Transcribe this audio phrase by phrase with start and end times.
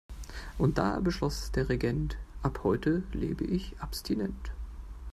[0.57, 4.51] Und da beschloss der Regent: Ab heute lebe ich abstinent.